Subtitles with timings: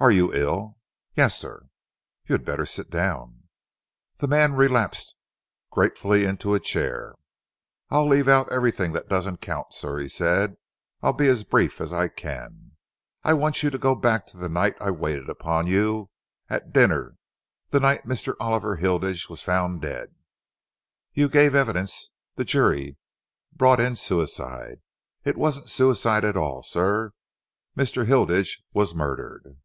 [0.00, 0.76] "Are you ill?"
[1.16, 1.70] "Yes, sir!"
[2.26, 3.44] "You had better sit down."
[4.16, 5.14] The man relapsed
[5.70, 7.14] gratefully into a chair.
[7.88, 10.56] "I'll leave out everything that doesn't count, sir," he said.
[11.00, 12.72] "I'll be as brief as I can.
[13.22, 16.10] I want you to go back to the night I waited upon you
[16.50, 17.16] at dinner
[17.68, 18.34] the night Mr.
[18.38, 20.14] Oliver Hilditch was found dead.
[21.14, 22.12] You gave evidence.
[22.34, 22.98] The jury
[23.54, 24.82] brought it in 'suicide.'
[25.24, 27.12] It wasn't suicide at all, sir.
[27.74, 28.04] Mr.
[28.04, 29.56] Hilditch was murdered."